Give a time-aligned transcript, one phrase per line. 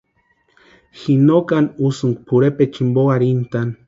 [0.99, 3.73] Ji no kani úsïnka pʼorhepecha jimpo arhintʼani.